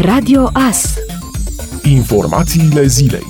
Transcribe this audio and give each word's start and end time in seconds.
Radio 0.00 0.50
AS 0.52 0.94
Informațiile 1.82 2.86
zilei 2.86 3.26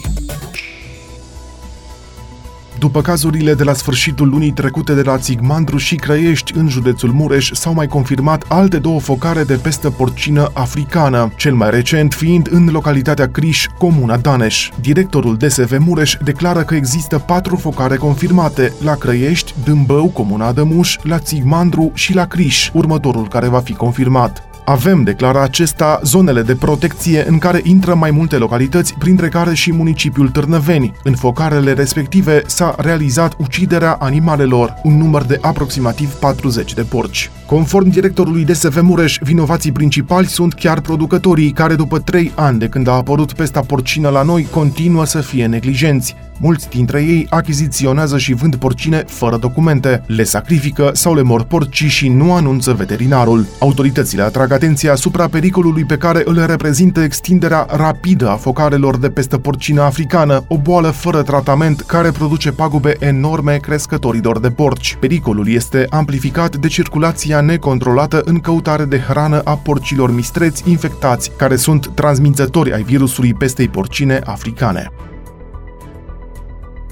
după 2.78 3.00
cazurile 3.00 3.54
de 3.54 3.64
la 3.64 3.72
sfârșitul 3.72 4.28
lunii 4.28 4.50
trecute 4.50 4.94
de 4.94 5.02
la 5.02 5.18
Țigmandru 5.18 5.76
și 5.76 5.94
Crăiești 5.94 6.56
în 6.56 6.68
județul 6.68 7.12
Mureș, 7.12 7.50
s-au 7.52 7.74
mai 7.74 7.86
confirmat 7.86 8.44
alte 8.48 8.78
două 8.78 9.00
focare 9.00 9.44
de 9.44 9.54
pestă 9.54 9.90
porcină 9.90 10.50
africană, 10.54 11.32
cel 11.36 11.54
mai 11.54 11.70
recent 11.70 12.14
fiind 12.14 12.48
în 12.50 12.68
localitatea 12.72 13.28
Criș, 13.28 13.66
comuna 13.78 14.16
Daneș. 14.16 14.70
Directorul 14.80 15.36
DSV 15.36 15.76
Mureș 15.78 16.16
declară 16.24 16.62
că 16.62 16.74
există 16.74 17.18
patru 17.18 17.56
focare 17.56 17.96
confirmate, 17.96 18.72
la 18.82 18.94
Crăiești, 18.94 19.54
Dâmbău, 19.64 20.06
comuna 20.06 20.52
Dămuș, 20.52 20.96
la 21.02 21.18
Țigmandru 21.18 21.90
și 21.94 22.14
la 22.14 22.26
Criș, 22.26 22.70
următorul 22.72 23.28
care 23.28 23.48
va 23.48 23.60
fi 23.60 23.72
confirmat. 23.72 24.53
Avem, 24.64 25.02
declara 25.02 25.42
acesta, 25.42 26.00
zonele 26.02 26.42
de 26.42 26.54
protecție 26.54 27.28
în 27.28 27.38
care 27.38 27.60
intră 27.62 27.94
mai 27.94 28.10
multe 28.10 28.36
localități, 28.36 28.94
printre 28.98 29.28
care 29.28 29.54
și 29.54 29.72
municipiul 29.72 30.28
Târnăveni. 30.28 30.94
În 31.02 31.14
focarele 31.14 31.72
respective 31.72 32.42
s-a 32.46 32.74
realizat 32.78 33.34
uciderea 33.38 33.96
animalelor, 34.00 34.74
un 34.82 34.96
număr 34.96 35.22
de 35.22 35.38
aproximativ 35.40 36.12
40 36.12 36.74
de 36.74 36.82
porci. 36.82 37.30
Conform 37.46 37.88
directorului 37.88 38.44
DSV 38.44 38.80
Mureș, 38.80 39.18
vinovații 39.20 39.72
principali 39.72 40.26
sunt 40.26 40.54
chiar 40.54 40.80
producătorii, 40.80 41.52
care 41.52 41.74
după 41.74 41.98
trei 41.98 42.32
ani 42.34 42.58
de 42.58 42.66
când 42.66 42.88
a 42.88 42.92
apărut 42.92 43.32
pesta 43.32 43.60
porcină 43.60 44.08
la 44.08 44.22
noi, 44.22 44.46
continuă 44.50 45.04
să 45.04 45.20
fie 45.20 45.46
neglijenți. 45.46 46.16
Mulți 46.44 46.68
dintre 46.68 47.02
ei 47.02 47.26
achiziționează 47.30 48.18
și 48.18 48.34
vând 48.34 48.56
porcine 48.56 49.04
fără 49.06 49.36
documente, 49.36 50.02
le 50.06 50.24
sacrifică 50.24 50.90
sau 50.94 51.14
le 51.14 51.22
mor 51.22 51.42
porcii 51.42 51.88
și 51.88 52.08
nu 52.08 52.34
anunță 52.34 52.72
veterinarul. 52.72 53.46
Autoritățile 53.58 54.22
atrag 54.22 54.52
atenția 54.52 54.92
asupra 54.92 55.28
pericolului 55.28 55.84
pe 55.84 55.96
care 55.96 56.22
îl 56.24 56.46
reprezintă 56.46 57.00
extinderea 57.00 57.66
rapidă 57.70 58.28
a 58.28 58.36
focarelor 58.36 58.96
de 58.96 59.10
peste 59.10 59.38
porcină 59.38 59.82
africană, 59.82 60.44
o 60.48 60.58
boală 60.58 60.88
fără 60.88 61.22
tratament 61.22 61.80
care 61.80 62.10
produce 62.10 62.52
pagube 62.52 62.96
enorme 62.98 63.56
crescătorilor 63.56 64.40
de 64.40 64.50
porci. 64.50 64.96
Pericolul 65.00 65.48
este 65.48 65.86
amplificat 65.90 66.56
de 66.56 66.68
circulația 66.68 67.40
necontrolată 67.40 68.22
în 68.24 68.38
căutare 68.38 68.84
de 68.84 68.98
hrană 68.98 69.40
a 69.44 69.56
porcilor 69.56 70.14
mistreți 70.14 70.70
infectați, 70.70 71.30
care 71.36 71.56
sunt 71.56 71.90
transmițători 71.94 72.72
ai 72.72 72.82
virusului 72.82 73.34
pestei 73.34 73.68
porcine 73.68 74.20
africane. 74.24 74.90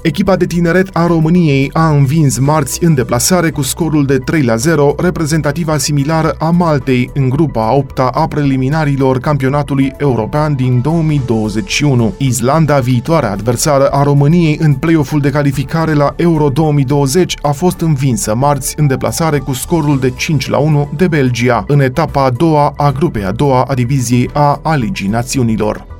Echipa 0.03 0.35
de 0.35 0.45
tineret 0.45 0.89
a 0.93 1.07
României 1.07 1.69
a 1.73 1.89
învins 1.89 2.39
marți 2.39 2.83
în 2.83 2.93
deplasare 2.93 3.49
cu 3.49 3.61
scorul 3.61 4.05
de 4.05 4.17
3 4.17 4.43
la 4.43 4.55
0, 4.55 4.95
reprezentativa 4.97 5.77
similară 5.77 6.35
a 6.39 6.49
Maltei 6.49 7.09
în 7.13 7.29
grupa 7.29 7.67
a 7.67 7.73
8 7.73 7.99
a 7.99 8.27
preliminarilor 8.29 9.19
campionatului 9.19 9.93
european 9.97 10.55
din 10.55 10.81
2021. 10.81 12.13
Islanda, 12.17 12.79
viitoarea 12.79 13.31
adversară 13.31 13.87
a 13.87 14.03
României 14.03 14.57
în 14.61 14.73
play-off-ul 14.73 15.19
de 15.19 15.29
calificare 15.29 15.93
la 15.93 16.13
Euro 16.15 16.49
2020, 16.49 17.35
a 17.41 17.51
fost 17.51 17.79
învinsă 17.79 18.35
marți 18.35 18.73
în 18.77 18.87
deplasare 18.87 19.37
cu 19.37 19.53
scorul 19.53 19.99
de 19.99 20.09
5 20.09 20.49
la 20.49 20.57
1 20.57 20.89
de 20.97 21.07
Belgia, 21.07 21.63
în 21.67 21.79
etapa 21.79 22.23
a 22.23 22.29
doua 22.29 22.73
a 22.77 22.91
grupei 22.91 23.23
a 23.23 23.31
doua 23.31 23.63
a 23.63 23.73
diviziei 23.73 24.29
A 24.33 24.59
a 24.63 24.75
Ligii 24.75 25.07
Națiunilor. 25.07 25.93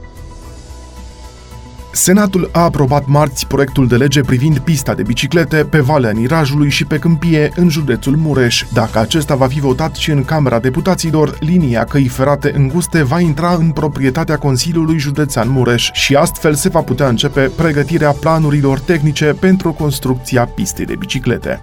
Senatul 1.96 2.50
a 2.52 2.60
aprobat 2.60 3.06
marți 3.06 3.48
proiectul 3.48 3.88
de 3.88 3.96
lege 3.96 4.22
privind 4.22 4.60
pista 4.60 4.94
de 4.94 5.02
biciclete 5.02 5.64
pe 5.70 5.80
Valea 5.80 6.12
Nirajului 6.12 6.70
și 6.70 6.86
pe 6.86 6.98
Câmpie, 6.98 7.52
în 7.56 7.70
județul 7.70 8.16
Mureș. 8.16 8.66
Dacă 8.74 9.00
acesta 9.00 9.36
va 9.36 9.48
fi 9.48 9.60
votat 9.60 9.96
și 9.96 10.12
în 10.12 10.24
Camera 10.24 10.60
Deputaților, 10.60 11.38
linia 11.40 11.84
căi 11.84 12.08
ferate 12.08 12.54
înguste 12.56 13.04
va 13.04 13.20
intra 13.20 13.54
în 13.54 13.72
proprietatea 13.72 14.38
Consiliului 14.38 14.98
Județean 14.98 15.50
Mureș 15.50 15.90
și 15.92 16.16
astfel 16.16 16.54
se 16.54 16.70
va 16.70 16.82
putea 16.82 17.08
începe 17.08 17.52
pregătirea 17.56 18.12
planurilor 18.12 18.80
tehnice 18.80 19.36
pentru 19.40 19.74
construcția 19.74 20.46
pistei 20.46 20.86
de 20.86 20.96
biciclete. 20.96 21.62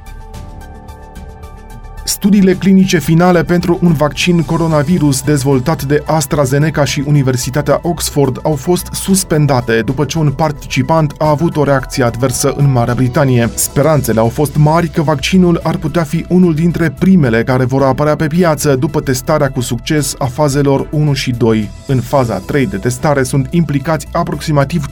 Studiile 2.22 2.54
clinice 2.54 2.98
finale 2.98 3.42
pentru 3.42 3.78
un 3.82 3.92
vaccin 3.92 4.42
coronavirus 4.42 5.22
dezvoltat 5.22 5.82
de 5.82 6.02
AstraZeneca 6.06 6.84
și 6.84 7.02
Universitatea 7.06 7.78
Oxford 7.82 8.40
au 8.42 8.54
fost 8.54 8.88
suspendate 8.92 9.80
după 9.80 10.04
ce 10.04 10.18
un 10.18 10.30
participant 10.30 11.14
a 11.18 11.28
avut 11.28 11.56
o 11.56 11.64
reacție 11.64 12.04
adversă 12.04 12.54
în 12.56 12.72
Marea 12.72 12.94
Britanie. 12.94 13.50
Speranțele 13.54 14.20
au 14.20 14.28
fost 14.28 14.56
mari 14.56 14.88
că 14.88 15.02
vaccinul 15.02 15.60
ar 15.62 15.76
putea 15.76 16.02
fi 16.02 16.24
unul 16.28 16.54
dintre 16.54 16.94
primele 16.98 17.42
care 17.42 17.64
vor 17.64 17.82
apărea 17.82 18.16
pe 18.16 18.26
piață 18.26 18.76
după 18.76 19.00
testarea 19.00 19.50
cu 19.50 19.60
succes 19.60 20.14
a 20.18 20.26
fazelor 20.26 20.88
1 20.90 21.12
și 21.12 21.30
2. 21.30 21.70
În 21.86 22.00
faza 22.00 22.38
3 22.38 22.66
de 22.66 22.76
testare 22.76 23.22
sunt 23.22 23.46
implicați 23.50 24.06
aproximativ 24.12 24.86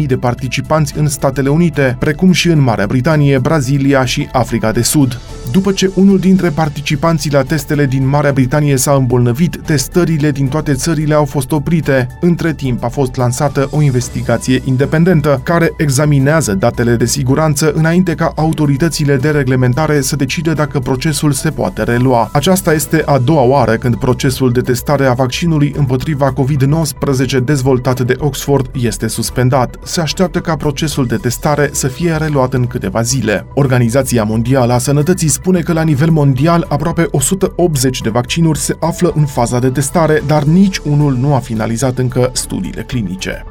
30.000 0.00 0.06
de 0.06 0.16
participanți 0.16 0.98
în 0.98 1.08
Statele 1.08 1.48
Unite, 1.48 1.96
precum 1.98 2.32
și 2.32 2.48
în 2.48 2.60
Marea 2.60 2.86
Britanie, 2.86 3.38
Brazilia 3.38 4.04
și 4.04 4.28
Africa 4.32 4.72
de 4.72 4.82
Sud. 4.82 5.20
După 5.52 5.72
ce 5.72 5.90
unul 5.94 6.18
dintre 6.18 6.49
participanții 6.50 7.32
la 7.32 7.42
testele 7.42 7.86
din 7.86 8.08
Marea 8.08 8.32
Britanie 8.32 8.76
s-a 8.76 8.92
îmbolnăvit, 8.92 9.60
testările 9.64 10.30
din 10.30 10.48
toate 10.48 10.72
țările 10.72 11.14
au 11.14 11.24
fost 11.24 11.52
oprite. 11.52 12.06
Între 12.20 12.52
timp 12.52 12.84
a 12.84 12.88
fost 12.88 13.16
lansată 13.16 13.68
o 13.70 13.82
investigație 13.82 14.62
independentă 14.64 15.40
care 15.44 15.72
examinează 15.76 16.54
datele 16.54 16.96
de 16.96 17.04
siguranță 17.04 17.72
înainte 17.72 18.14
ca 18.14 18.32
autoritățile 18.36 19.16
de 19.16 19.30
reglementare 19.30 20.00
să 20.00 20.16
decidă 20.16 20.52
dacă 20.52 20.78
procesul 20.78 21.32
se 21.32 21.50
poate 21.50 21.82
relua. 21.82 22.30
Aceasta 22.32 22.72
este 22.72 23.02
a 23.06 23.18
doua 23.18 23.42
oară 23.42 23.76
când 23.76 23.96
procesul 23.96 24.52
de 24.52 24.60
testare 24.60 25.06
a 25.06 25.12
vaccinului 25.12 25.74
împotriva 25.76 26.32
COVID-19 26.32 27.44
dezvoltat 27.44 28.00
de 28.00 28.14
Oxford 28.18 28.70
este 28.80 29.06
suspendat. 29.06 29.76
Se 29.84 30.00
așteaptă 30.00 30.40
ca 30.40 30.56
procesul 30.56 31.06
de 31.06 31.16
testare 31.16 31.68
să 31.72 31.88
fie 31.88 32.12
reluat 32.12 32.54
în 32.54 32.66
câteva 32.66 33.02
zile. 33.02 33.46
Organizația 33.54 34.24
Mondială 34.24 34.72
a 34.72 34.78
Sănătății 34.78 35.28
spune 35.28 35.60
că 35.60 35.72
la 35.72 35.82
nivel 35.82 36.10
mondial 36.10 36.39
aproape 36.68 37.06
180 37.10 38.00
de 38.00 38.08
vaccinuri 38.10 38.58
se 38.58 38.76
află 38.80 39.12
în 39.14 39.26
faza 39.26 39.58
de 39.58 39.70
testare, 39.70 40.22
dar 40.26 40.42
nici 40.42 40.78
unul 40.78 41.14
nu 41.14 41.34
a 41.34 41.38
finalizat 41.38 41.98
încă 41.98 42.30
studiile 42.32 42.82
clinice. 42.82 43.49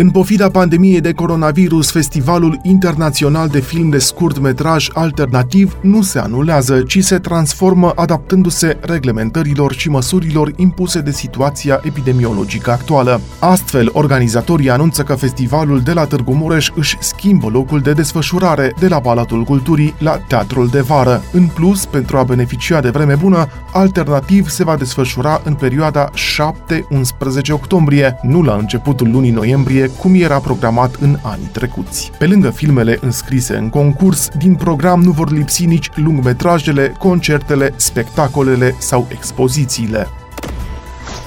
În 0.00 0.10
pofida 0.10 0.48
pandemiei 0.48 1.00
de 1.00 1.12
coronavirus, 1.12 1.90
Festivalul 1.90 2.60
Internațional 2.62 3.48
de 3.48 3.60
Film 3.60 3.88
de 3.90 3.98
Scurt 3.98 4.38
Metraj 4.38 4.88
Alternativ 4.92 5.76
nu 5.80 6.02
se 6.02 6.18
anulează, 6.18 6.82
ci 6.82 7.02
se 7.02 7.18
transformă 7.18 7.92
adaptându-se 7.94 8.76
reglementărilor 8.80 9.72
și 9.72 9.88
măsurilor 9.88 10.52
impuse 10.56 11.00
de 11.00 11.10
situația 11.10 11.80
epidemiologică 11.84 12.70
actuală. 12.70 13.20
Astfel, 13.38 13.90
organizatorii 13.92 14.70
anunță 14.70 15.02
că 15.02 15.14
festivalul 15.14 15.80
de 15.80 15.92
la 15.92 16.04
Târgu 16.04 16.32
Mureș 16.32 16.70
își 16.74 16.96
schimbă 17.00 17.48
locul 17.48 17.80
de 17.80 17.92
desfășurare 17.92 18.74
de 18.78 18.88
la 18.88 19.00
Palatul 19.00 19.44
Culturii 19.44 19.94
la 19.98 20.16
Teatrul 20.28 20.68
de 20.68 20.80
Vară. 20.80 21.22
În 21.32 21.46
plus, 21.46 21.86
pentru 21.86 22.16
a 22.16 22.22
beneficia 22.22 22.80
de 22.80 22.90
vreme 22.90 23.14
bună, 23.14 23.48
Alternativ 23.72 24.48
se 24.48 24.64
va 24.64 24.76
desfășura 24.76 25.40
în 25.44 25.54
perioada 25.54 26.10
7-11 26.10 27.50
octombrie, 27.50 28.18
nu 28.22 28.42
la 28.42 28.54
începutul 28.54 29.10
lunii 29.10 29.30
noiembrie, 29.30 29.87
cum 29.98 30.14
era 30.14 30.38
programat 30.38 30.94
în 30.94 31.18
anii 31.22 31.46
trecuți. 31.52 32.10
Pe 32.18 32.26
lângă 32.26 32.50
filmele 32.50 32.98
înscrise 33.00 33.56
în 33.56 33.68
concurs, 33.68 34.28
din 34.38 34.54
program 34.54 35.02
nu 35.02 35.10
vor 35.10 35.30
lipsi 35.30 35.64
nici 35.64 35.88
lungmetrajele, 35.94 36.94
concertele, 36.98 37.72
spectacolele 37.76 38.74
sau 38.78 39.06
expozițiile. 39.10 40.06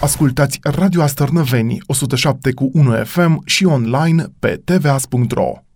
Ascultați 0.01 0.59
Radio 0.61 1.01
Astărnăveni 1.01 1.77
107 1.85 2.53
cu 2.53 2.69
1 2.73 2.91
FM 3.03 3.41
și 3.45 3.65
online 3.65 4.25
pe 4.39 4.61
tvas.ro. 4.65 5.70